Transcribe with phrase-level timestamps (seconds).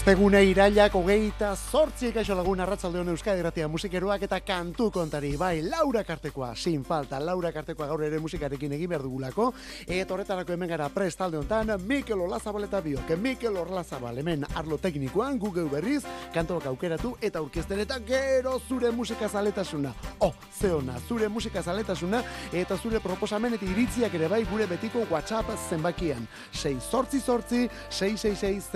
[0.00, 5.34] Ostegune irailak hogeita zortzi ekaixo lagun arratzalde hone Euskadi Gratia musikeroak eta kantu kontari.
[5.36, 9.50] Bai, Laura Kartekoa, sin falta, Laura Kartekoa gaur ere musikarekin egin behar dugulako.
[9.84, 13.12] Eta horretarako hemen gara prestalde honetan, Mikel Olazabal eta biok.
[13.20, 16.00] Mikel Olazabal hemen arlo teknikoan, Google berriz,
[16.32, 19.92] kantoak aukeratu eta aurkezten eta gero zure musika zaletasuna.
[20.20, 22.22] Oh, zeona, zure musika zaletasuna
[22.54, 26.24] eta zure proposamen eta iritziak ere bai gure betiko WhatsApp zenbakian.
[26.54, 28.70] 6 sortzi sortzi, 666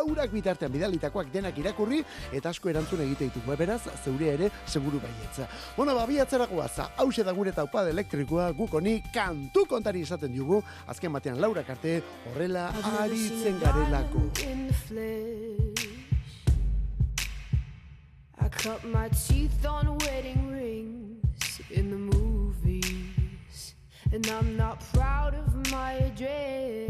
[0.00, 2.00] laurak bitartean bidalitakoak denak irakurri
[2.32, 3.56] eta asko erantzun egite ditugu.
[3.60, 5.48] Beraz, zeure ere seguru baietza.
[5.76, 6.90] Bueno, ba biatzera goaza.
[6.96, 10.62] Hau da gure taupa elektrikoa guk honi kantu kontari esaten dugu.
[10.88, 12.00] Azken batean Laura Karte
[12.32, 14.30] horrela aritzen garelako.
[18.42, 23.74] I cut my teeth on wedding rings in the movies
[24.12, 26.89] And I'm not proud of my address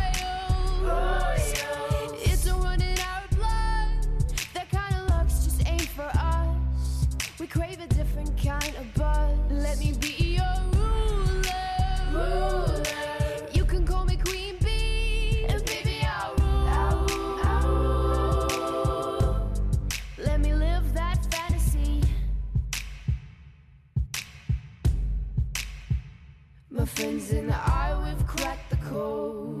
[26.81, 29.60] My friends and I, we've cracked the code.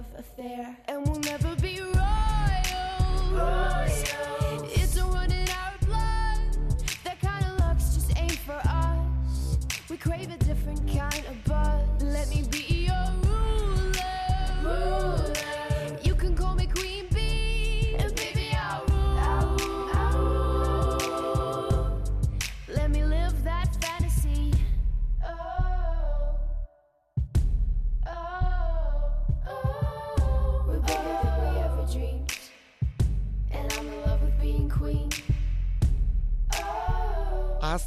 [0.00, 1.49] love affair, and we'll never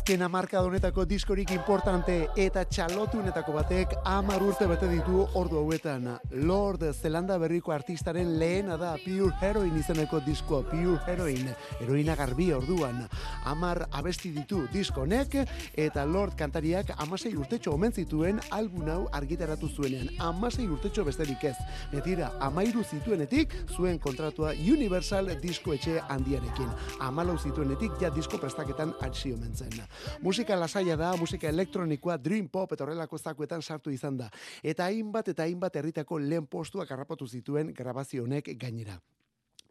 [0.03, 6.09] azken amarka donetako diskorik importante eta txalotunetako batek amar urte bete ditu ordu hauetan.
[6.43, 11.47] Lord Zelanda berriko artistaren lehena da Pure Heroin izeneko disko Pure Heroin.
[11.79, 12.99] Heroina garbi orduan.
[13.45, 15.37] Amar abesti ditu diskonek
[15.85, 20.11] eta Lord kantariak amasei urtetxo omen zituen album hau argitaratu zuenean.
[20.19, 21.55] Amasei urtetxo besterik ez.
[21.93, 26.75] Betira, amairu zituenetik zuen kontratua Universal disko etxe handiarekin.
[26.99, 29.79] Amalau zituenetik ja disko prestaketan atxio mentzen.
[30.21, 34.29] Musika lasaia da, musika elektronikoa, dream pop eta horrelako zakuetan sartu izan da.
[34.63, 38.99] Eta hainbat eta hainbat herritako lehen postuak harrapatu zituen grabazio honek gainera.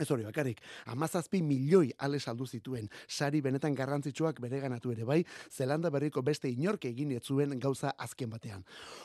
[0.01, 0.59] Ez hori bakarik,
[0.91, 5.21] amazazpi milioi ale saldu zituen, sari benetan garrantzitsuak bere ganatu ere bai,
[5.53, 8.65] Zelanda berriko beste inork egin zuen gauza azken batean.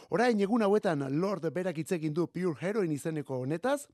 [0.09, 3.87] Orain egun hauetan Lord berak itzekin du Pure Heroin izeneko honetaz,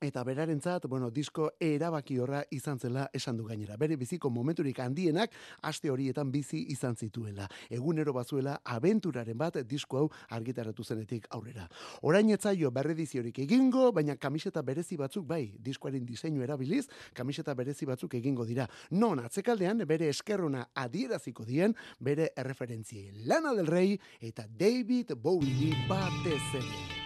[0.00, 3.78] Eta berarentzat, bueno, disko erabaki horra izan zela esan du gainera.
[3.80, 5.32] Bere biziko momenturik handienak
[5.64, 7.46] aste horietan bizi izan zituela.
[7.70, 11.64] Egunero bazuela abenturaren bat disko hau argitaratu zenetik aurrera.
[12.02, 16.84] Orain etzaio berrediziorik egingo, baina kamiseta berezi batzuk bai, diskoaren diseinu erabiliz,
[17.14, 18.68] kamiseta berezi batzuk egingo dira.
[18.90, 26.44] Non atzekaldean bere eskerrona adieraziko dien bere erreferentzie Lana del Rey eta David Bowie batez
[26.60, 27.05] ere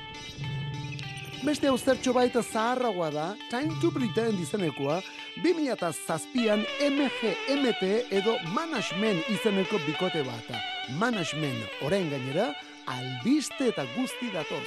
[1.45, 1.77] beste hau
[2.13, 5.01] baita zaharragoa da, Time to Pretend izenekoa,
[5.43, 10.51] 2000 eta zazpian MGMT edo Management izeneko bikote bat.
[10.99, 12.53] Management, orain gainera,
[12.87, 14.67] albiste eta guzti datoz.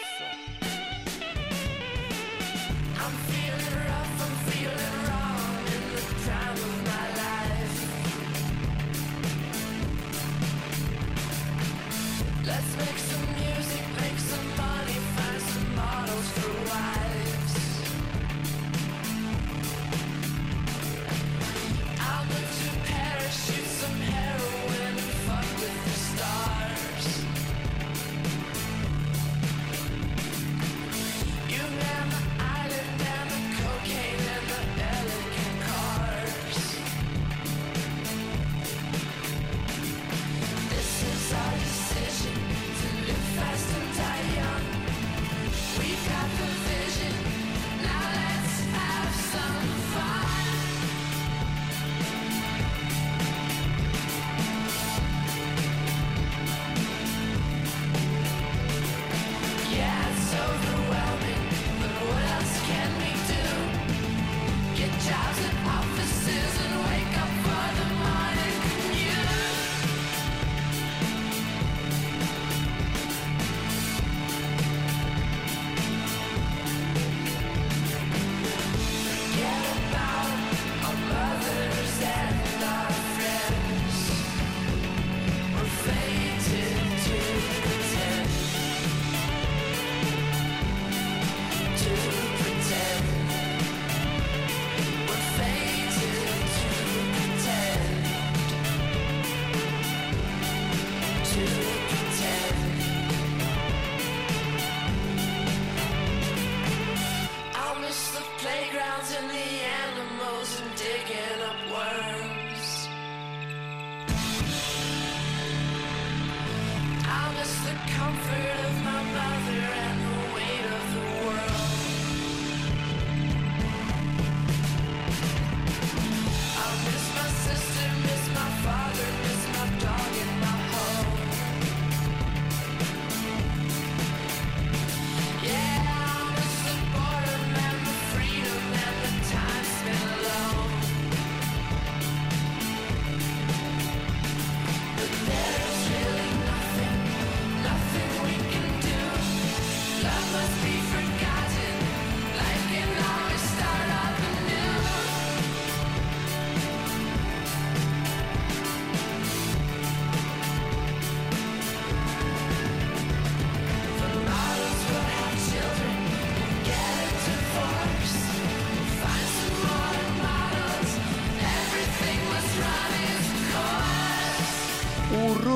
[12.46, 13.13] Let's make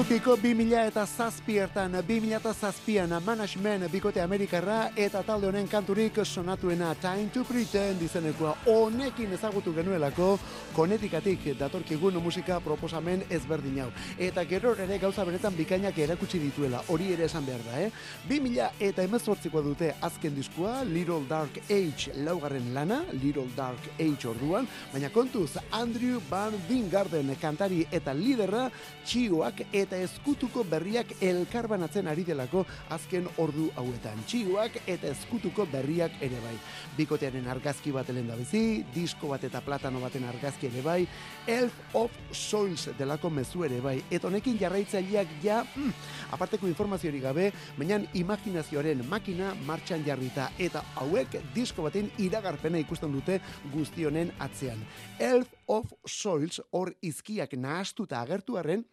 [0.07, 6.93] Urrutiko 2000 eta zazpiertan, 2000 eta zazpian management bikote Amerikarra eta talde honen kanturik sonatuena
[6.95, 10.39] Time to Pretend izenekoa honekin ezagutu genuelako
[10.73, 13.89] konetikatik datorkigun musika proposamen ezberdin hau.
[14.17, 17.91] Eta gero ere gauza benetan bikainak erakutsi dituela, hori ere esan behar da, eh?
[18.29, 24.71] 2000 eta emezortzikoa dute azken diskua, Little Dark Age laugarren lana, Little Dark Age orduan,
[24.93, 28.69] baina kontuz Andrew Van Wingarden kantari eta liderra
[29.03, 34.19] txioak eta eskutuko berriak elkarbanatzen ari delako azken ordu hauetan.
[34.27, 36.55] Txioak eta eskutuko berriak ere bai.
[36.97, 40.99] Bikotearen argazki bat elen bizi, disko bat eta platano baten argazki ere bai,
[41.47, 43.97] Elf of Souls delako mezu ere bai.
[44.11, 45.93] Eta honekin jarraitzaileak ja, mm,
[46.35, 53.39] aparteko informaziorik gabe, baina imaginazioaren makina martxan jarrita eta hauek disko baten iragarpena ikusten dute
[53.73, 54.83] guztionen atzean.
[55.19, 58.85] Elf of Soils hor izkiak nahastuta agertuaren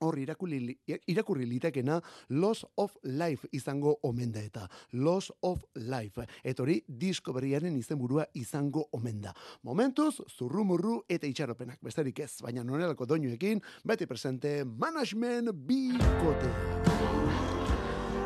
[0.00, 2.00] hor irakurri, irakurri litekena
[2.30, 8.26] Loss of Life izango omen da eta Loss of Life eta hori disko berriaren izenburua
[8.34, 9.34] izango omen da.
[9.62, 17.45] Momentuz, zurrumurru eta itxaropenak besterik ez, baina nonelako doinuekin, beti presente Management Bikote.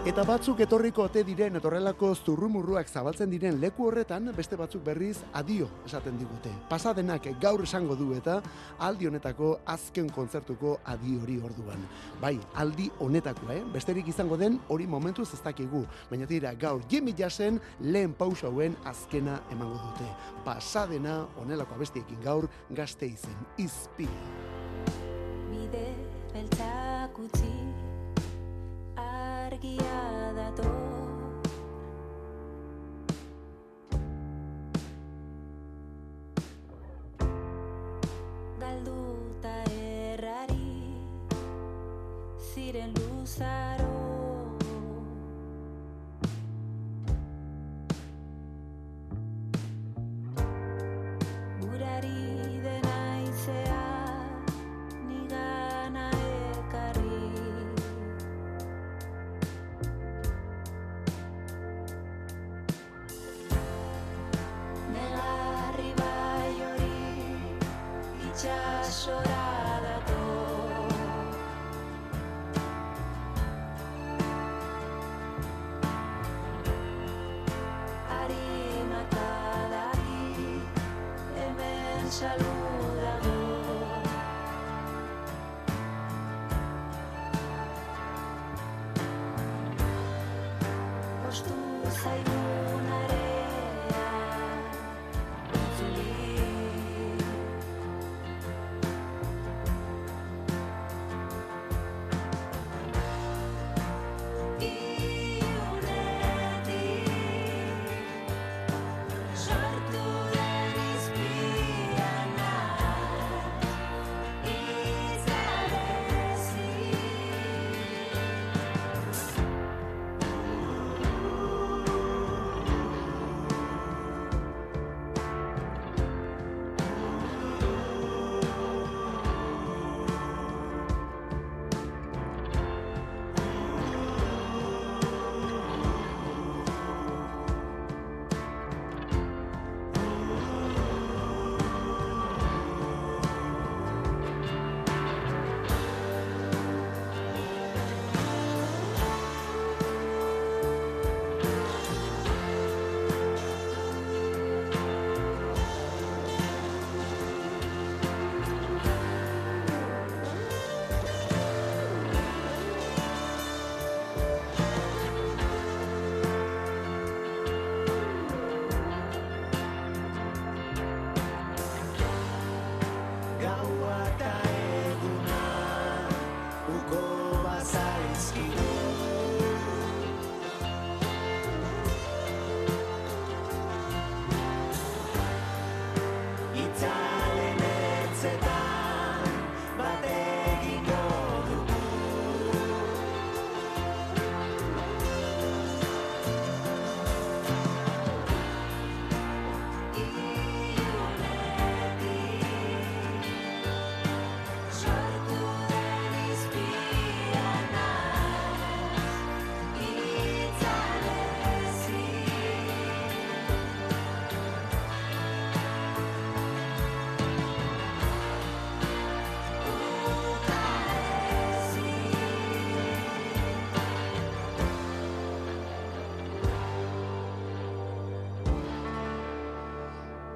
[0.01, 5.67] Eta batzuk etorriko ote diren etorrelako zurrumurruak zabaltzen diren leku horretan, beste batzuk berriz adio
[5.85, 6.49] esaten digute.
[6.71, 8.39] Pasadenak gaur esango du eta
[8.87, 11.85] aldi honetako azken kontzertuko adi hori orduan.
[12.23, 12.33] Bai,
[12.65, 13.61] aldi honetako, eh?
[13.75, 15.85] Besterik izango den hori momentu ez dakigu.
[16.09, 20.09] Baina tira, gaur Jimmy Jassen lehen pausa hauen azkena emango dute.
[20.49, 23.37] Pasadena honelako abestiekin gaur gazte izen.
[23.59, 24.09] Izpi.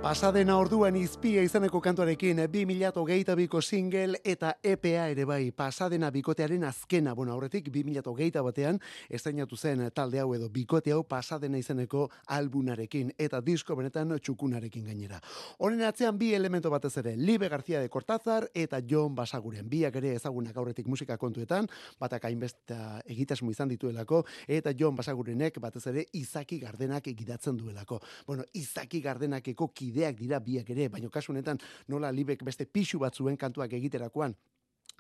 [0.05, 7.15] Pasadena orduan izpia izaneko kantuarekin 2008ko single eta EPA ere bai pasadena bikotearen azkena.
[7.17, 13.41] Bueno, aurretik 2008 batean estainatu zen talde hau edo bikote hau pasadena izeneko albunarekin eta
[13.41, 15.23] disko benetan txukunarekin gainera.
[15.65, 19.71] Honen atzean bi elemento batez ere, Libe García de Cortázar eta John Basaguren.
[19.71, 21.65] Biak ere ezagunak aurretik musika kontuetan,
[21.99, 28.03] batak hainbesta egitasmo izan dituelako eta John Basagurenek batez ere Izaki Gardenak egidatzen duelako.
[28.27, 33.39] Bueno, Izaki Gardenakeko kideak dira biak ere, baina kasu honetan nola libek beste pixu batzuen
[33.39, 34.35] kantuak egiterakoan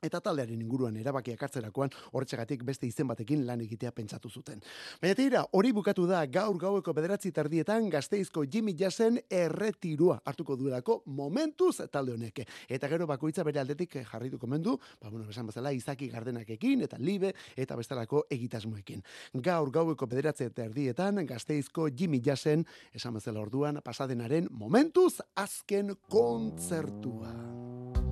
[0.04, 4.60] eta taldearen inguruan erabakiak hartzerakoan horretxegatik beste izen batekin lan egitea pentsatu zuten.
[5.02, 11.00] Baina tira, hori bukatu da gaur gaueko bederatzi tardietan gazteizko Jimmy Jassen erretirua hartuko duelako
[11.06, 12.46] momentuz talde honeke.
[12.68, 17.34] Eta gero bakoitza bere aldetik jarritu komendu, ba, bueno, besan bazala, izaki gardenakekin eta libe
[17.56, 19.02] eta bestelako egitasmoekin.
[19.44, 28.03] Gaur gaueko bederatzi tardietan gazteizko Jimmy Jassen, esan bazala orduan, pasadenaren momentuz azken kontzertua.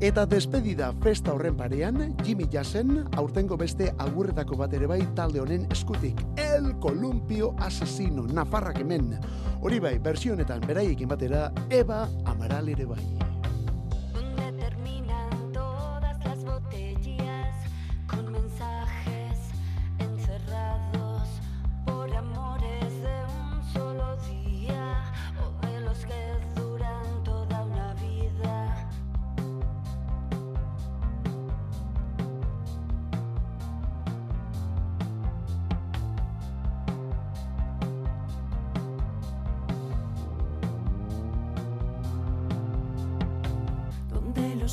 [0.00, 5.66] Eta despedida festa horren parean, Jimmy Jassen aurtengo beste agurretako bat ere bai talde honen
[5.76, 6.24] eskutik.
[6.40, 9.18] El Columpio Asesino, Nafarrak hemen.
[9.60, 13.04] Hori bai, versionetan beraiekin batera, Eva Amaral ere bai.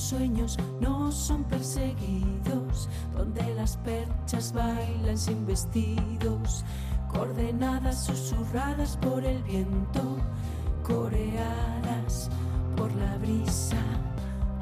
[0.08, 6.64] Sueños no son perseguidos, donde las perchas bailan sin vestidos,
[7.12, 10.18] coordenadas susurradas por el viento,
[10.82, 12.30] coreadas
[12.78, 13.84] por la brisa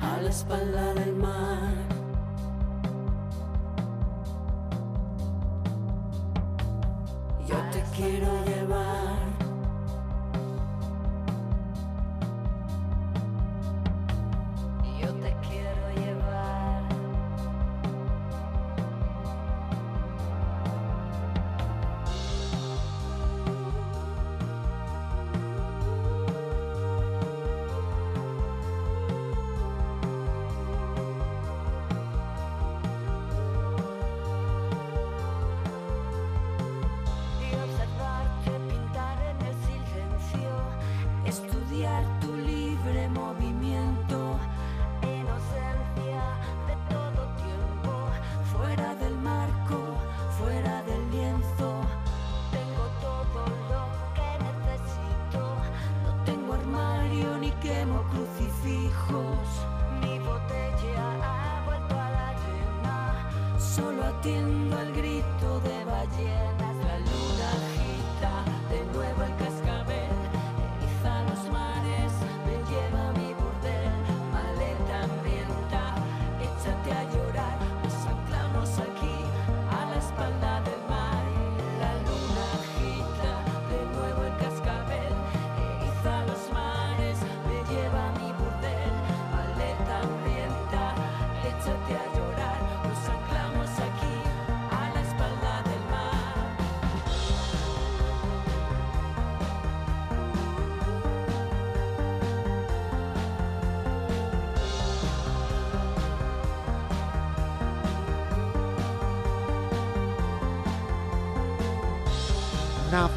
[0.01, 2.04] a la espalda del mar.
[64.27, 66.64] el grito de ballena.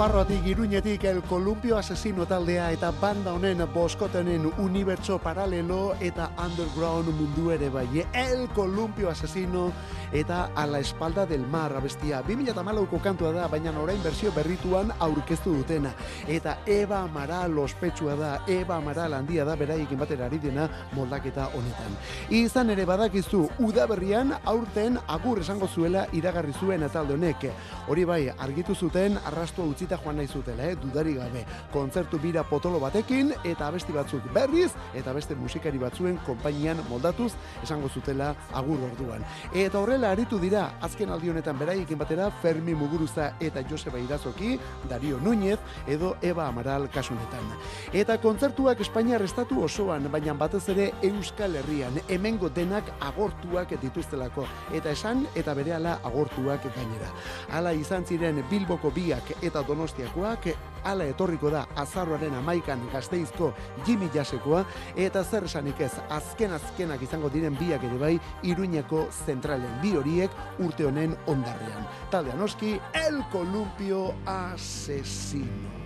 [0.09, 7.51] Nafarroatik iruñetik el Columpio Asesino taldea eta banda honen boskotenen unibertso paralelo eta underground mundu
[7.53, 8.07] ere bai.
[8.14, 9.71] El Columpio Asesino
[10.12, 12.23] eta a la espalda del mar abestia.
[12.27, 15.92] 2008ko kantua da, baina orain bersio berrituan aurkeztu dutena.
[16.27, 21.97] Eta Eva Amaral ospetsua da, Eva Amaral handia da, beraiekin batera ari dena moldaketa honetan.
[22.31, 27.49] Izan ere badakizu, udaberrian aurten agur esango zuela iragarri zuen talde honek.
[27.88, 30.77] Hori bai, argitu zuten arrastu utzita joan nahi zutela, eh?
[30.77, 31.44] dudari gabe.
[31.73, 37.88] Kontzertu bira potolo batekin eta abesti batzuk berriz eta beste musikari batzuen konpainian moldatuz esango
[37.88, 39.25] zutela agur orduan.
[39.53, 44.59] Eta horrela aritu dira azken aldi honetan beraiekin batera Fermi Muguruza eta Joseba Irazoki,
[44.89, 47.53] Dario Núñez edo Eva Amaral kasunetan.
[47.93, 54.91] Eta kontzertuak Espainiar estatu osoan, baina batez ere Euskal Herrian, hemengo denak agortuak dituztelako eta
[54.91, 57.11] esan eta berehala agortuak gainera.
[57.51, 60.53] Hala izan ziren Bilboko biak eta donostiakoak,
[60.88, 63.53] ala etorriko da azarroaren amaikan gazteizko
[63.87, 64.64] Jimmy Jasekoa,
[64.96, 70.31] eta zer esanik ez, azken azkenak izango diren biak ere bai, iruñeko zentralen bi horiek
[70.64, 71.88] urte honen ondarrean.
[72.11, 75.77] Talde anoski, El Columpio Asesino.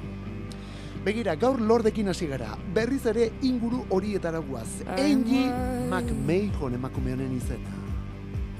[1.03, 4.69] Begira, gaur lordekin hasi gara, berriz ere inguru horietara guaz.
[4.95, 5.49] Angie
[5.91, 7.79] McMahon emakume honen izena.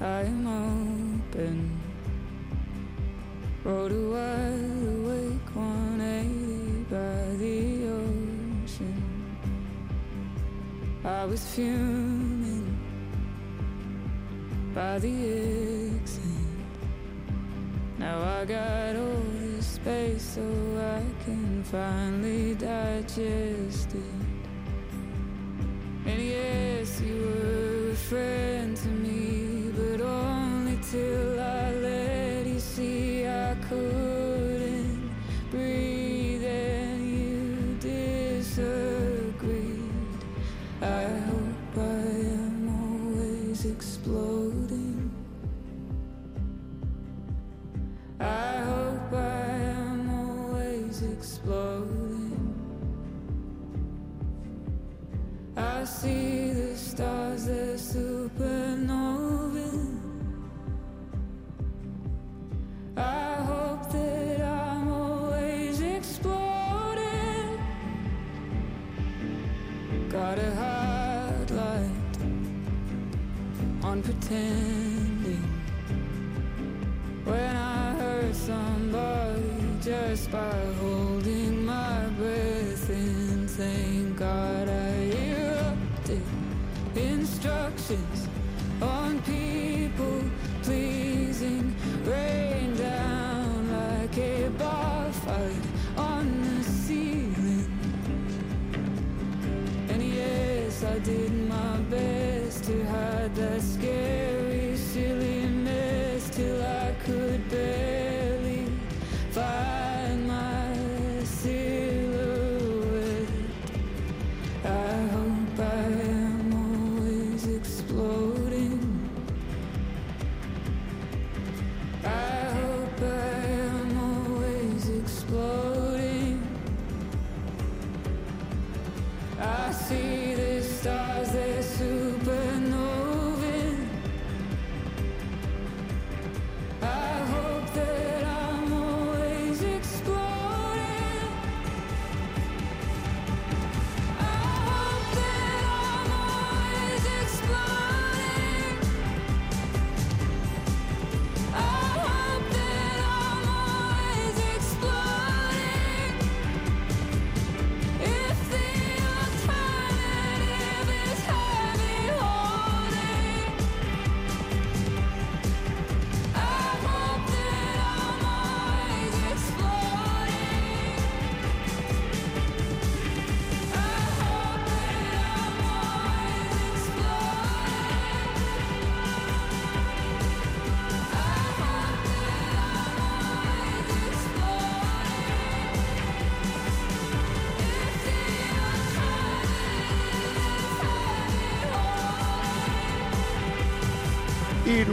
[0.03, 1.82] I'm open
[3.65, 9.03] Rode a wide awake 180 by the ocean.
[11.05, 12.77] I was fuming
[14.75, 16.23] by the exit.
[17.97, 24.43] Now I got all this space so I can finally digest it.
[26.05, 33.12] And yes, you were a friend to me But only till I let you see
[33.73, 35.09] couldn't
[35.49, 39.01] breathe and you disagreed.
[40.81, 42.07] I hope I
[42.39, 45.11] am always exploding.
[48.19, 49.47] I hope I
[49.81, 52.53] am always exploding.
[55.55, 59.72] I see the stars, they're supernovae.
[74.03, 75.43] Pretending.
[77.23, 79.41] When I hurt somebody
[79.81, 80.42] just by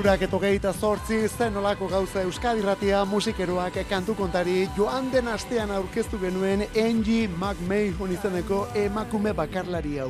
[0.01, 5.69] Irurak eto gehieta zortzi, zen olako gauza Euskadi Ratia musikeroak kantu kontari joan den astean
[5.77, 10.09] aurkeztu genuen Angie McMahon izeneko emakume bakarlari hau.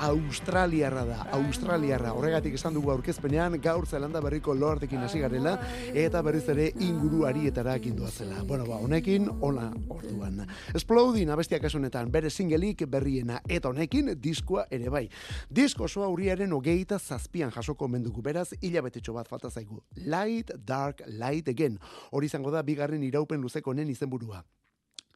[0.00, 2.14] Australiarra da, Australiarra.
[2.16, 5.58] Horregatik esan dugu aurkezpenean gaur zelanda berriko lortekin hasi garela
[5.92, 8.40] eta berriz ere inguru arietara kindua zela.
[8.48, 10.40] Bueno, ba, honekin, hola orduan.
[10.72, 15.04] Exploding abestiak kasunetan bere singelik berriena eta honekin diskoa ere bai.
[15.50, 19.82] Disko osoa urriaren hogeita zazpian jasoko mendugu beraz, hilabetetxo bat falta zaigu.
[20.06, 21.76] Light, Dark, Light Again.
[22.10, 24.40] Hori izango da bigarren iraupen luzeko honen izenburua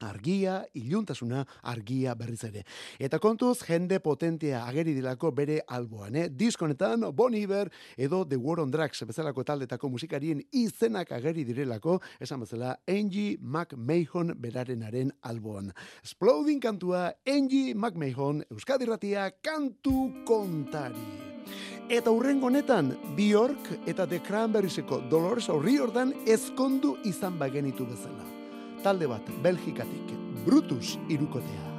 [0.01, 2.65] argia, iluntasuna, argia berriz ere.
[2.99, 6.29] Eta kontuz, jende potentea ageri dilako bere alboan, eh?
[6.29, 12.45] Diskonetan, Bon Iver edo The War on Drugs bezalako taldetako musikarien izenak ageri direlako, esan
[12.45, 15.73] bezala, Angie McMahon berarenaren alboan.
[16.03, 21.33] Exploding kantua, Angie McMahon, Euskadi Ratia, kantu kontari.
[21.93, 28.34] Eta hurrengo honetan, Bjork eta The Cranberrieseko Dolores O'Riordan ezkondu izan bagenitu bezala
[28.85, 30.13] talde bat Belgikatik,
[30.45, 31.74] Brutus irukotea.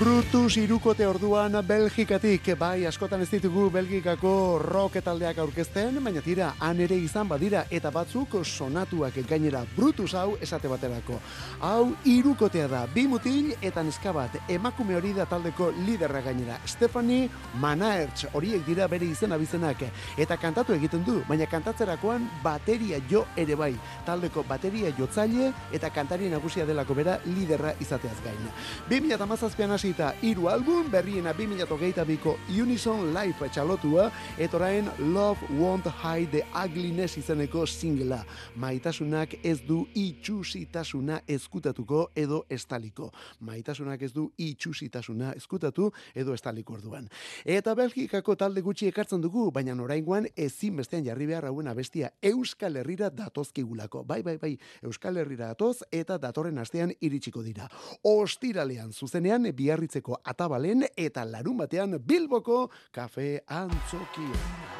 [0.00, 4.30] Brutus irukote orduan Belgikatik, bai askotan ez ditugu Belgikako
[4.62, 10.38] rock taldeak aurkezten, baina tira, han ere izan badira, eta batzuk sonatuak gainera Brutus hau
[10.40, 11.18] esate baterako.
[11.60, 16.56] Hau irukotea da, bi mutil eta neska bat, emakume hori da taldeko liderra gainera.
[16.64, 17.28] Stephanie
[17.60, 19.84] Manaerts, horiek dira bere izena bizenak,
[20.16, 23.74] eta kantatu egiten du, baina kantatzerakoan bateria jo ere bai.
[24.08, 28.50] Taldeko bateria jotzaile eta kantari nagusia delako bera liderra izateaz gain.
[28.88, 37.18] 2008an hasita hiru album berriena 2022ko Unison Life txalotua etoraen Love Won't Hide the Ugliness
[37.18, 38.20] izeneko singela.
[38.54, 43.08] Maitasunak ez du itxusitasuna eskutatuko edo estaliko.
[43.40, 47.08] Maitasunak ez du itxusitasuna eskutatu edo estaliko orduan.
[47.44, 52.76] Eta Belgikako talde gutxi ekartzen dugu, baina oraingoan ezin bestean jarri behar hauen abestia Euskal
[52.76, 54.04] Herrira datozkigulako.
[54.04, 57.66] Bai, bai, bai, Euskal Herrira datoz eta datorren astean iritsiko dira.
[58.04, 62.60] Ostiralean zuzenean bi biarritzeko atabalen eta larun batean bilboko
[62.92, 63.30] kafe
[63.62, 64.79] antzokion.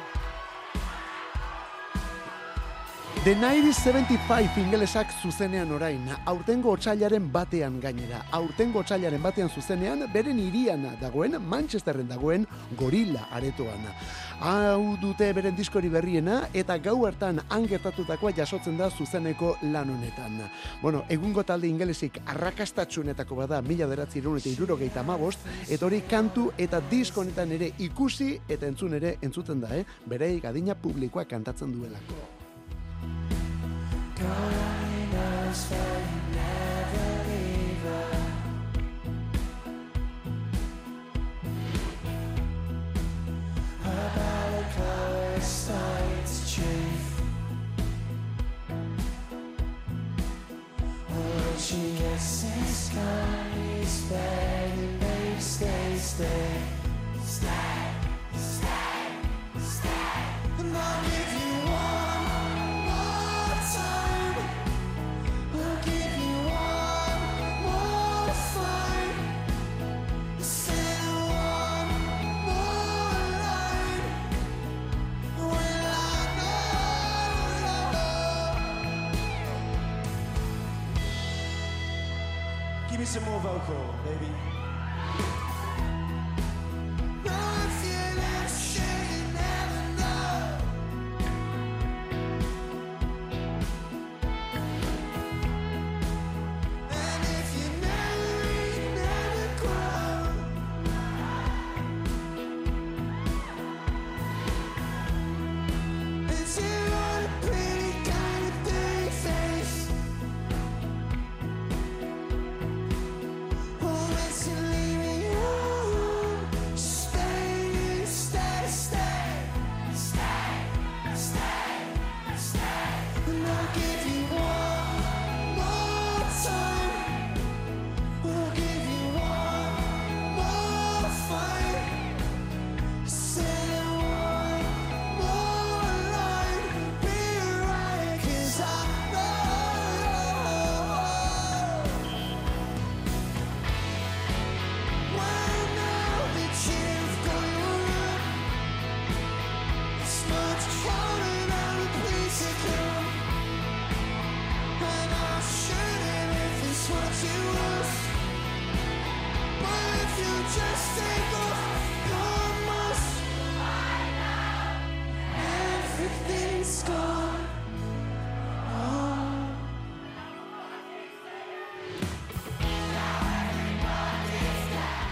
[3.21, 10.87] The 1975 ingelesak zuzenean orain, aurtengo otxailaren batean gainera, aurtengo otxailaren batean zuzenean, beren irian
[10.97, 12.47] dagoen, Manchesterren dagoen,
[12.79, 13.85] gorila aretoan.
[14.41, 20.41] Hau dute beren diskori berriena, eta gau hartan angertatutakoa jasotzen da zuzeneko lan honetan.
[20.81, 26.81] Bueno, egungo talde ingelesik arrakastatxunetako bada, mila beratzi eta irurogeita mabost, eta hori kantu eta
[26.89, 29.85] disko honetan ere ikusi eta entzun ere entzuten da, eh?
[30.07, 32.40] bere adina publikoa kantatzen duelako.
[55.47, 56.61] Stay, stay
[57.23, 57.53] Stay,
[58.35, 58.69] stay,
[59.59, 59.89] stay
[60.59, 61.50] And I'll give you
[83.11, 83.90] some more vocal,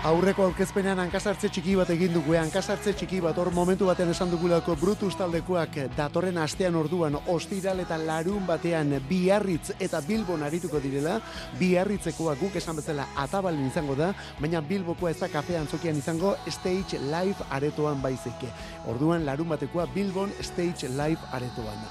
[0.09, 2.39] aurreko aurkezpenean hankasartze txiki bat egin dugu, eh?
[2.41, 7.99] hankasartze txiki bat hor momentu batean esan dugulako Brutus taldekoak datorren astean orduan ostiral eta
[8.01, 11.19] larun batean biarritz eta bilbon arituko direla,
[11.59, 16.97] biarritzekoa guk esan bezala atabalen izango da, baina bilbokoa ez da kafean zokian izango stage
[17.11, 18.49] live aretoan baizeke.
[18.89, 21.85] Orduan larun batekoa bilbon stage live aretoan.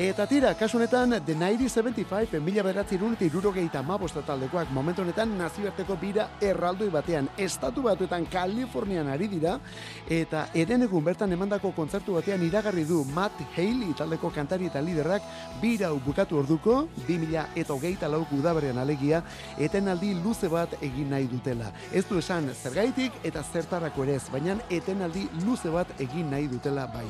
[0.00, 3.82] Eta tira, kasu honetan, The 1975, mila beratzi irun eta irurogeita
[4.26, 9.58] taldekoak, momentu honetan nazioarteko bira erraldoi batean, estatu batuetan Kalifornian ari dira,
[10.08, 15.20] eta eren egun bertan emandako kontzertu batean iragarri du Matt Haley taldeko kantari eta liderrak
[15.60, 19.22] bira bukatu orduko, 2000 eta hogeita lauku udaberrean alegia,
[19.58, 21.74] etenaldi luze bat egin nahi dutela.
[21.92, 26.86] Ez du esan zergaitik eta zertarako ere ez, baina etenaldi luze bat egin nahi dutela
[26.86, 27.08] bai.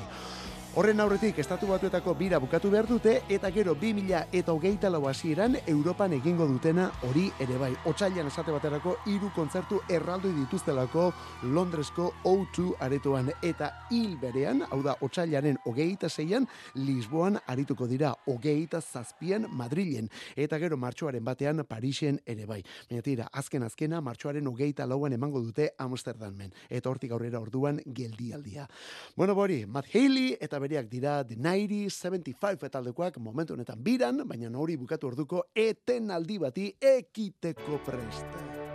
[0.78, 5.56] Horren aurretik estatu batuetako bira bukatu behar dute eta gero 2000 eta hogeita lau hasieran
[5.66, 7.72] Europan egingo dutena hori ere bai.
[7.90, 11.08] Otsailan esate baterako hiru kontzertu erraldoi dituztelako
[11.56, 18.78] Londresko O2 aretoan eta hil berean, hau da otsailaren hogeita zeian, Lisboan arituko dira hogeita
[18.80, 20.06] zazpian Madrilen
[20.36, 22.60] eta gero martxoaren batean Parisen ere bai.
[22.86, 28.70] Baina tira, azken azkena martxoaren hogeita lauan emango dute Amsterdamen eta hortik aurrera orduan geldialdia.
[29.16, 34.76] Bueno, bori, Matt Haley eta bereak dira The 90-75 etaldekoak momentu honetan biran, baina hori
[34.76, 38.69] bukatu orduko eten aldi bati ekiteko preste.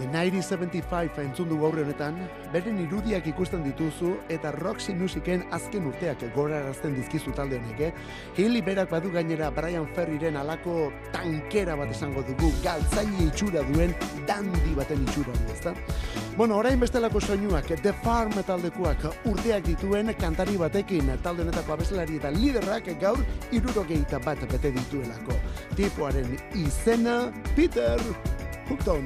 [0.00, 2.14] The 1975 entzun du gaur honetan,
[2.54, 7.90] beren irudiak ikusten dituzu eta Roxy Musiken azken urteak gorarazten dizkizu talde honek, eh?
[8.38, 13.92] Hilly berak badu gainera Brian Ferryren alako tankera bat esango dugu, galtzaile itxura duen
[14.30, 15.74] dandi baten itxura du, ezta?
[16.38, 22.30] Bueno, orain bestelako soinuak, The Farm taldekoak urteak dituen kantari batekin talde honetako abeslari eta
[22.32, 23.20] liderrak gaur
[23.52, 25.36] irurogeita bat bete dituelako.
[25.76, 27.18] Tipoaren izena
[27.52, 28.00] Peter
[28.70, 29.04] Hookton.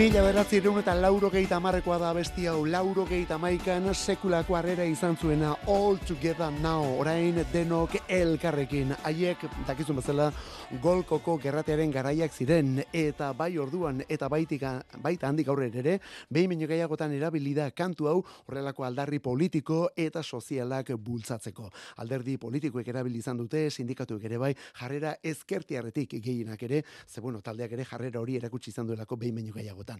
[0.00, 1.28] Mila beratzi irun eta lauro
[1.60, 3.04] marrekoa da besti hau, lauro
[3.38, 8.94] maikan sekulako arrera izan zuena All Together Now, orain denok elkarrekin.
[9.04, 10.32] Haiek, dakizun bezala,
[10.78, 15.96] golkoko gerratearen garaiak ziren, eta bai orduan, eta baitika, baita handik aurre ere,
[16.30, 21.66] behin minio gehiagotan erabilida kantu hau horrelako aldarri politiko eta sozialak bultzatzeko.
[22.04, 27.72] Alderdi politikoek erabili izan dute, sindikatuek ere bai, jarrera ezkertiarretik gehienak ere, ze bueno, taldeak
[27.72, 29.98] ere jarrera hori erakutsi izan duelako behin minio gehiagotan.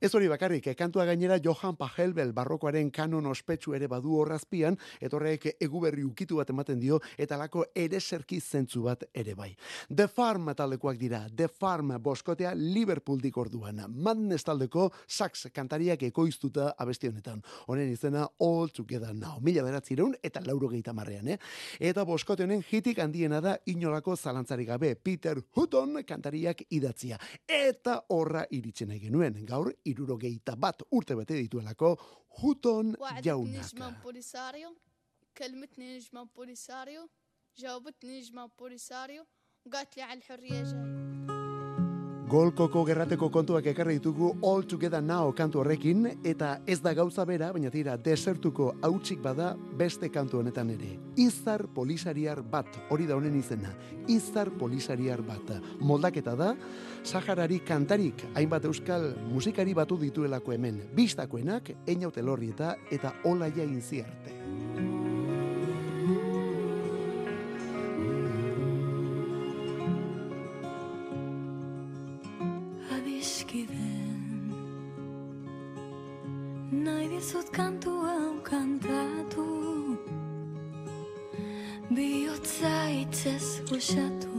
[0.00, 5.56] Ez hori bakarrik, eh, kantua gainera Johan Pahelbel barrokoaren kanon ospetsu ere badu horrazpian, etorrek
[5.58, 9.56] eguberri ukitu bat ematen dio, eta lako ere zentzu bat ere bai.
[9.90, 13.79] The Farm taldekoak dira, The Farm boskotea Liverpooldik orduan.
[13.87, 17.41] Madness taldeko sax kantariak ekoiztuta abesti honetan.
[17.67, 19.39] Honen izena All Together Now.
[19.39, 21.37] Mila beratzireun eta lauro gehieta marrean, eh?
[21.79, 27.17] Eta boskote honen hitik handiena da inolako zalantzari gabe Peter Hutton kantariak idatzia.
[27.47, 29.45] Eta horra iritsen nahi genuen.
[29.45, 31.95] Gaur, iruro gehieta bat urte bete dituelako
[32.41, 33.97] Hutton jaunak.
[34.03, 34.75] بوليساريو
[35.37, 37.09] كلمتني نجمة بوليساريو
[37.57, 39.25] جاوبتني نجمة بوليساريو
[39.67, 41.07] وقالت لي على الحرية جاي
[42.27, 47.53] Golkoko gerrateko kontuak ekarri ditugu All Together Now kantu horrekin eta ez da gauza bera,
[47.55, 50.89] baina tira desertuko hautsik bada beste kantu honetan ere.
[51.15, 53.71] Izar polisariar bat, hori da honen izena.
[54.11, 55.55] Izar polisariar bat.
[55.79, 56.51] Moldaketa da,
[57.07, 60.83] Saharari kantarik hainbat euskal musikari batu dituelako hemen.
[60.99, 64.35] Bistakoenak, Einaute Lorrieta eta Olaia Inziarte.
[77.22, 79.46] Dizut kantu hau kantatu.
[81.94, 83.46] Biotza itzez
[83.76, 84.38] usatu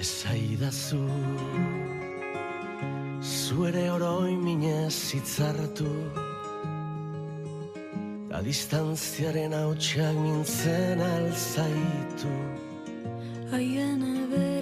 [0.00, 1.04] Esaidazu
[3.20, 5.92] Zuere oroi minez hitzartu.
[8.30, 12.34] Da distantziaren hautsak mintzen alzaitu
[13.52, 14.53] Haien eberak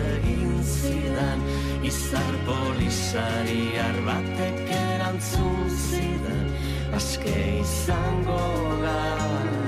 [0.00, 1.40] egin zidan
[1.84, 6.46] Izar polisariar batek erantzun zidan
[6.96, 8.40] Aske izango
[8.84, 9.61] garela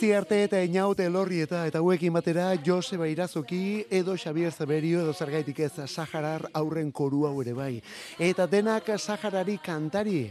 [0.00, 5.74] Inziarte eta Einaute Elorrieta eta hauekin batera Joseba Irazoki edo Xavier Zeberio edo zergaitik ez
[5.92, 7.82] Saharar aurren koru hau ere bai.
[8.16, 10.22] Eta denak Saharari kantari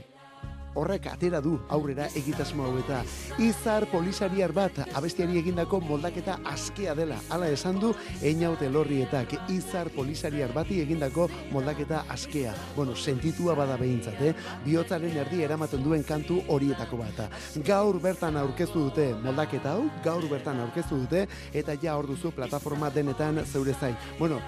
[0.75, 3.01] horrek atera du aurrera egitasmo hau eta
[3.41, 7.19] izar polisariar bat abestiari egindako moldaketa askea dela.
[7.29, 7.93] Hala esan du
[8.23, 12.53] Einaute Lorrietak izar polisariar bati egindako moldaketa askea.
[12.75, 14.33] Bueno, sentitua bada behintzat, eh?
[14.65, 17.25] Biotzaren erdi eramaten duen kantu horietako bat.
[17.65, 22.89] Gaur bertan aurkeztu dute moldaketa hau, gaur bertan aurkeztu dute eta ja hor duzu plataforma
[22.93, 23.95] denetan zeure zain.
[24.19, 24.41] Bueno,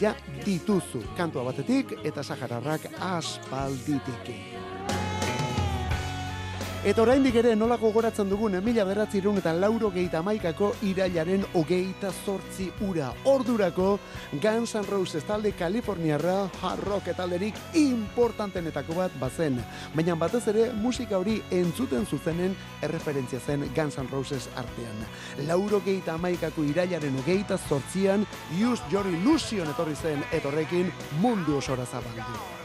[0.00, 0.14] ja
[0.44, 4.67] dituzu kantua batetik eta sahararrak aspalditik.
[6.86, 12.68] Eta oraindik ere nola gogoratzen dugun mila beratzirun eta lauro geita maikako irailaren ogeita zortzi
[12.86, 13.08] ura.
[13.26, 13.98] Ordurako
[14.40, 19.58] Guns N' Roses talde Kaliforniarra hard rock talderik importantenetako bat bazen.
[19.94, 25.02] Baina batez ere musika hori entzuten zuzenen erreferentzia zen Guns N' Roses artean.
[25.48, 28.22] Lauro geita maikako irailaren ogeita zortzian
[28.54, 32.57] Use Your Illusion etorri zen etorrekin mundu osora zabaldu.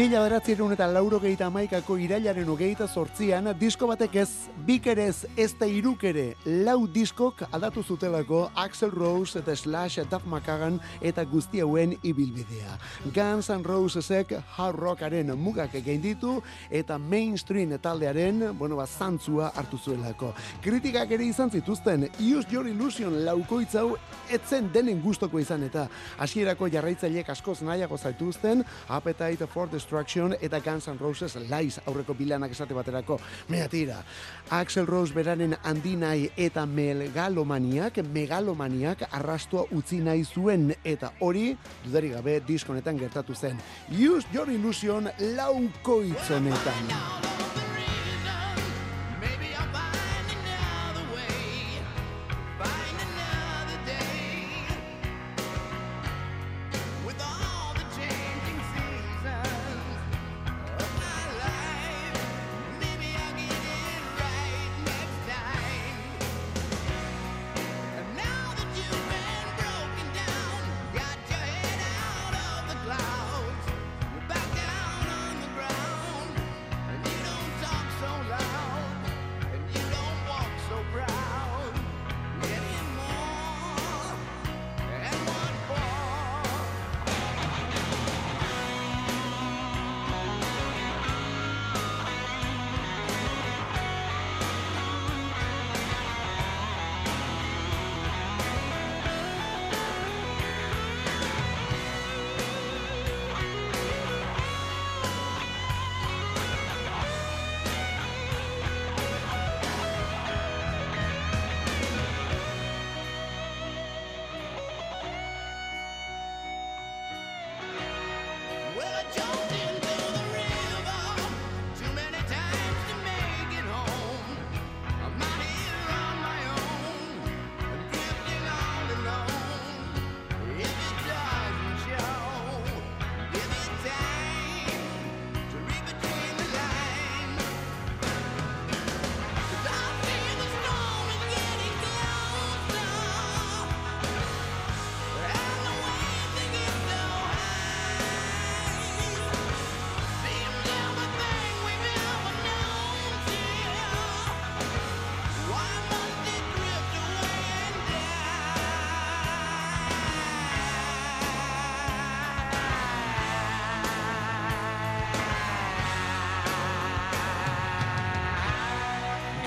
[0.00, 4.30] Mila beratzerun eta lauro gehieta maikako irailaren ogeita sortzian, disko batek ez,
[4.64, 11.24] bikerez, ez da irukere, lau diskok aldatu zutelako Axel Rose eta Slash Duff McKagan eta
[11.28, 12.78] guzti hauen ibilbidea.
[13.12, 16.38] Guns N' Rosesek hard rockaren mugak egin ditu
[16.70, 20.32] eta mainstream taldearen, bueno, ba, zantzua hartu zuelako.
[20.64, 23.98] Kritikak ere izan zituzten, Use Your Illusion laukoitzau
[24.32, 30.86] etzen denen gustoko izan eta hasierako jarraitzaileek askoz nahiago zaituzten, Appetite for Destruction eta Guns
[30.86, 33.18] N' Roses Lies aurreko bilanak esate baterako.
[33.50, 33.98] Mea tira,
[34.54, 42.14] Axel Rose beraren handi nahi eta megalomaniak, megalomaniak arrastua utzi nahi zuen eta hori, dudarik
[42.20, 43.58] gabe, diskonetan gertatu zen.
[43.90, 47.49] Use Your Illusion laukoitzenetan.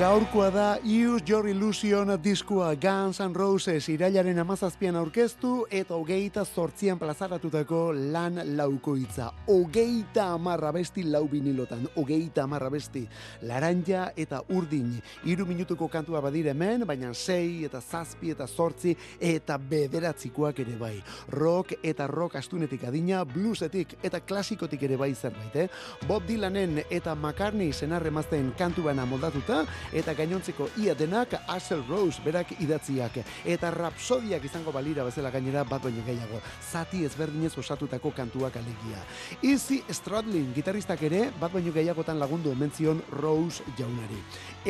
[0.03, 6.99] Gaurkoa da Use Your Illusion diskua Guns N' Roses irailaren amazazpian aurkeztu eta hogeita zortzian
[6.99, 9.29] plazaratutako lan laukoitza.
[9.47, 13.05] Hogeita amarra besti lau binilotan, hogeita amarra besti.
[13.47, 14.89] Laranja eta urdin,
[15.23, 20.97] iru minutuko kantua badire hemen, baina sei eta zazpi eta zortzi eta bederatzikoak ere bai.
[21.31, 25.69] Rock eta rock astunetik adina, bluesetik eta klasikotik ere bai zerbait, eh?
[26.09, 29.63] Bob Dylanen eta McCartney senarremazten kantu bana moldatuta,
[29.93, 35.83] eta gainontzeko ia denak Axel Rose berak idatziak eta rapsodiak izango balira bezala gainera bat
[35.83, 36.41] baino gehiago.
[36.71, 39.03] Zati ezberdinez osatutako kantuak alegia.
[39.41, 44.19] Izzy Stradlin gitarristak ere bat baino gehiagotan lagundu omentzion Rose jaunari.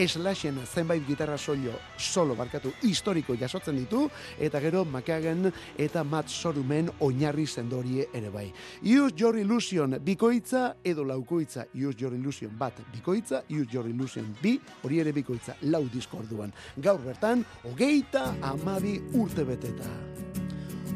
[0.07, 4.07] Slashen zenbait gitarra solo, solo barkatu historiko jasotzen ditu
[4.39, 8.51] eta gero McKagan eta Matt Sorumen oinarri sendorie ere bai.
[8.81, 14.59] Use Your Illusion bikoitza edo laukoitza Use Your Illusion bat bikoitza, Use Your Illusion bi
[14.83, 16.53] horien ere bikoitza, lau disko orduan.
[16.81, 19.89] Gaur bertan, hogeita amabi urte beteta.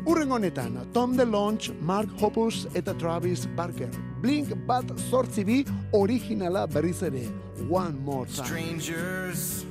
[0.07, 3.89] Urren honetan, Tom DeLonge, Mark Hoppus eta Travis Barker.
[4.21, 5.57] Blink bat sortzi bi
[5.93, 7.25] originala berriz ere.
[7.67, 8.45] One more time.
[8.45, 9.65] Strangers,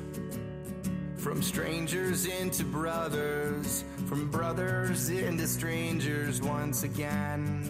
[1.16, 7.64] from strangers into brothers, from brothers into strangers once again.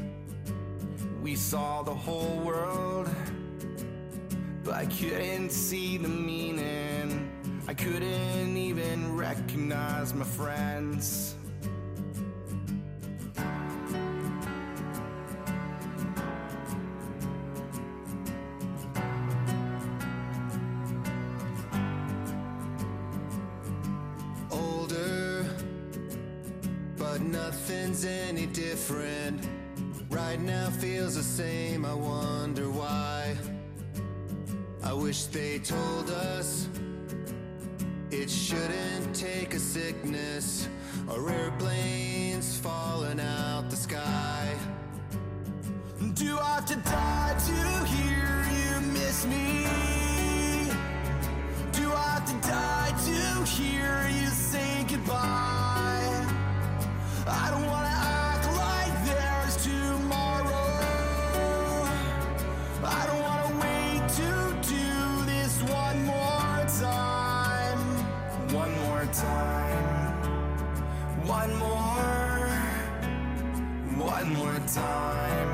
[1.22, 3.08] We saw the whole world,
[4.66, 7.30] but I couldn't see the meaning.
[7.68, 11.36] I couldn't even recognize my friends.
[24.50, 25.46] older,
[26.96, 29.48] but nothing's any different.
[30.10, 33.36] Right now feels the same, I wonder why.
[34.86, 36.68] I wish they told us
[38.12, 40.68] it shouldn't take a sickness
[41.08, 44.54] or airplanes falling out the sky.
[46.14, 49.64] Do I have to die to hear you miss me?
[51.72, 56.26] Do I have to die to hear you say goodbye?
[57.26, 58.25] I don't wanna
[71.46, 72.48] One more.
[74.04, 75.48] One more time.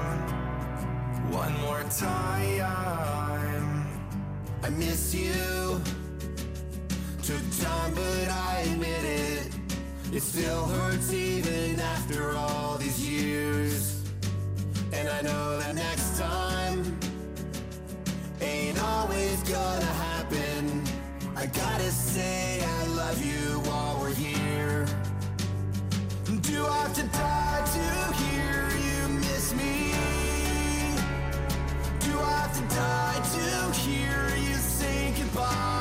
[1.30, 3.86] One more time.
[4.62, 5.82] I miss you.
[7.22, 9.54] Took time, but I admit it.
[10.14, 14.02] It still hurts even after all these years.
[14.94, 16.98] And I know that next time
[18.40, 20.84] ain't always gonna happen.
[21.36, 25.01] I gotta say I love you while we're here.
[26.60, 29.92] I have to die to hear you miss me?
[32.00, 35.71] Do I have to die to hear you say goodbye?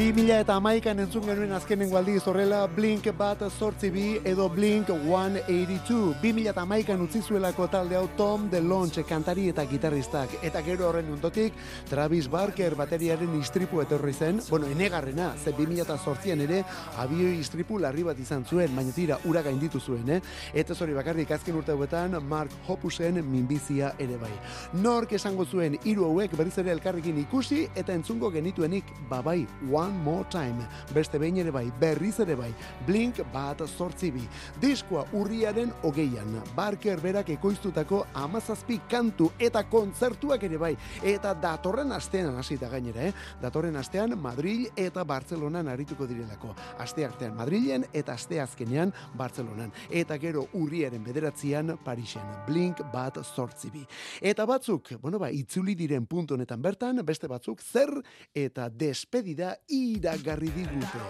[0.00, 6.14] 2000 eta amaikan entzun genuen azkenengo aldiz horrela Blink bat sortzi bi edo Blink 182.
[6.22, 10.38] 2000 eta amaikan utzi zuelako talde hau Tom DeLonge kantari eta gitarristak.
[10.40, 11.52] Eta gero horren undotik
[11.90, 14.40] Travis Barker bateriaren istripu etorri zen.
[14.48, 16.62] Bueno, enegarrena, ze 2000 eta sortzian ere
[16.96, 20.20] abioi istripu larri bat izan zuen, baina tira ura gainditu zuen, eh?
[20.54, 24.32] Eta zori bakarrik azken urte hauetan Mark Hoppusen minbizia ere bai.
[24.80, 30.26] Nork esango zuen hiru hauek berriz ere elkarrekin ikusi eta entzungo genituenik babai One More
[30.30, 30.66] Time.
[30.94, 32.50] Beste behin ere bai, berriz ere bai,
[32.86, 34.22] Blink bat sortzi bi.
[34.60, 40.72] Diskoa urriaren hogeian, Barker berak ekoiztutako amazazpi kantu eta kontzertuak ere bai.
[41.02, 43.12] Eta datorren astean hasita gainera, eh?
[43.42, 46.54] Datorren astean Madrid eta Bartzelonan arituko direlako.
[46.78, 49.72] Aste artean Madrilen eta aste azkenean Bartzelonan.
[49.90, 52.26] Eta gero urriaren bederatzian Parisen.
[52.46, 53.84] Blink bat sortzi bi.
[54.20, 57.90] Eta batzuk, bueno ba, itzuli diren puntu honetan bertan, beste batzuk zer
[58.34, 61.00] eta despedida iragarri digute.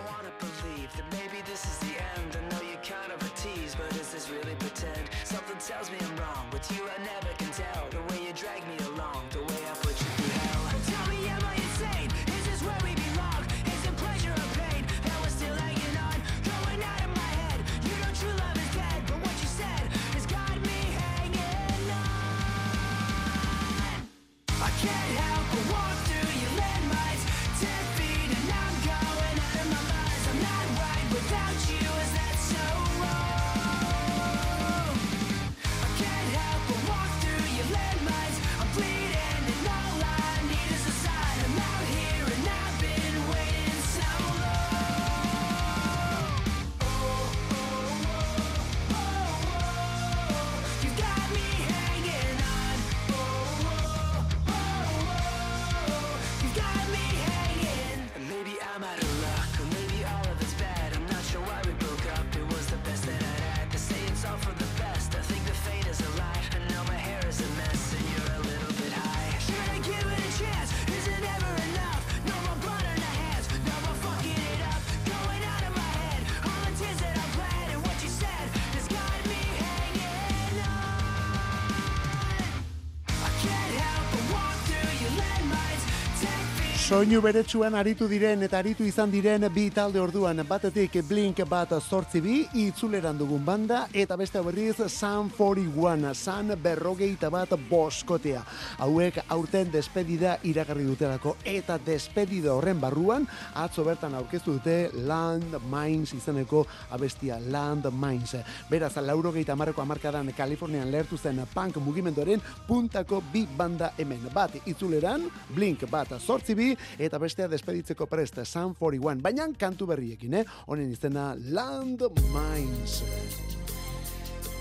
[86.91, 92.19] Soinu beretsuan aritu diren eta aritu izan diren bi talde orduan batetik Blink bat sortzi
[92.21, 98.41] bi itzuleran dugun banda eta beste berriz Sun 41, Sun berrogeita bat boskotea.
[98.83, 106.17] Hauek aurten despedida iragarri dutelako eta despedida horren barruan atzo bertan aurkeztu dute Land Mines
[106.19, 108.35] izeneko abestia Land Mines.
[108.69, 114.27] Beraz, laurogeita marreko amarkadan Kalifornian lehertu zen punk mugimenduaren puntako bi banda hemen.
[114.35, 119.21] Bat itzuleran, Blink bat sortzi bi, eta bestea despeditzeko prest Sun 41.
[119.23, 120.45] Baina kantu berriekin, eh?
[120.67, 123.03] Honen izena Land Mines.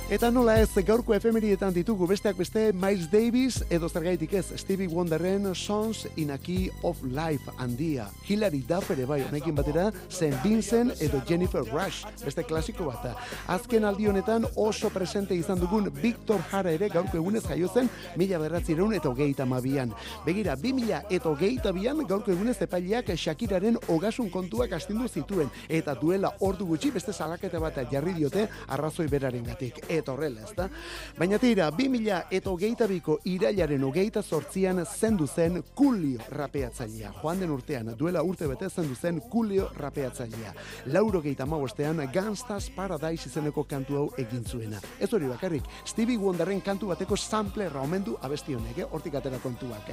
[0.10, 5.44] Eta nola ez, gaurko efemerietan ditugu besteak beste Miles Davis edo zergaitik ez Stevie Wonderren
[5.54, 8.08] Sons in a Key of Life handia.
[8.26, 10.32] Hilary Duff ere bai honekin batera St.
[10.42, 13.20] Vincent edo Jennifer Rush beste klasiko bat.
[13.54, 18.42] Azken aldi honetan oso presente izan dugun Victor Jara ere gaurko egunez jaio zen mila
[18.42, 19.94] berratzireun eta hogeita mabian.
[20.26, 25.94] Begira, bi mila eta hogeita bian gaurko egunez epaileak Shakiraren ogasun kontuak astindu zituen eta
[25.94, 29.86] duela ordu gutxi beste salaketa bat jarri diote arrazoi beraren gatik.
[30.00, 30.70] Eta horrela, ezta?
[31.18, 37.12] Baina tira, 2000 eta hogeita biko irailaren hogeita sortzian zendu zen kulio rapeatzailea.
[37.22, 40.54] Joan den urtean, duela urte bete zendu zen kulio rapeatzailea.
[40.94, 44.80] Lauro geita magostean, Gangstas Paradise izeneko kantu hau egin zuena.
[45.00, 48.88] Ez hori bakarrik, Stevie Wonderren kantu bateko sample raumendu abesti honek, eh?
[48.90, 49.92] hortik atera kontuak.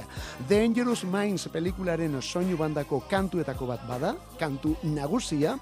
[0.49, 5.57] Dangerous Minds pelikularen soinu bandako kantuetako bat bada, kantu nagusia,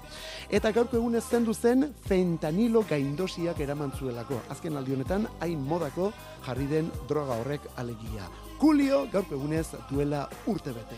[0.50, 4.35] eta gaurko egunez zendu zen fentanilo gaindosiak eraman zuelako.
[4.50, 6.12] Azken aldi honetan, hain modako
[6.46, 8.28] jarri den droga horrek alegia.
[8.58, 10.96] Kulio gaurko egunez duela urte bete.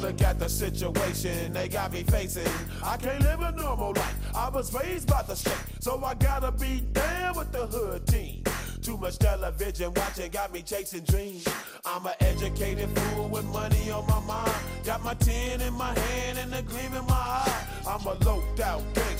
[0.00, 2.48] Look at the situation they got me facing.
[2.82, 4.16] I can't live a normal life.
[4.34, 8.42] I was raised by the state, so I gotta be down with the hood team.
[8.82, 11.46] Too much television watching got me chasing dreams.
[11.84, 14.54] I'm an educated fool with money on my mind.
[14.84, 17.66] Got my tin in my hand and a gleam in my eye.
[17.86, 19.19] I'm a loped out gangster,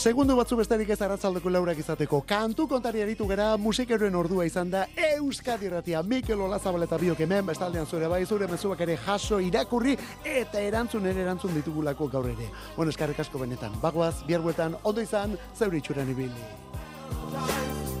[0.00, 2.22] Segundu batzu besterik ez arratzaldeko laurak izateko.
[2.24, 6.00] Kantu kontari aritu gera musikeroen ordua izan da Euskadi Ratia.
[6.00, 11.04] Mikel Olazabal eta biok hemen, bestaldean zure bai, zure mezuak ere jaso irakurri eta erantzun
[11.12, 12.48] ere erantzun ditugulako gaur ere.
[12.78, 13.76] Bueno, eskarrik asko benetan.
[13.82, 17.99] Bagoaz, bihar bueltan, ondo izan, zeure itxuran ibili.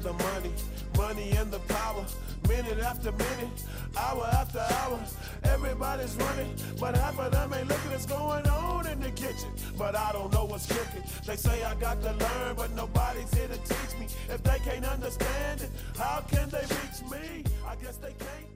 [0.00, 0.50] And the money,
[0.96, 2.04] money and the power.
[2.48, 3.64] Minute after minute,
[3.96, 4.98] hour after hour,
[5.44, 9.50] everybody's running, but half of them ain't looking what's going on in the kitchen.
[9.76, 11.02] But I don't know what's cooking.
[11.26, 14.06] They say I got to learn, but nobody's here to teach me.
[14.28, 17.44] If they can't understand it, how can they reach me?
[17.66, 18.49] I guess they can't.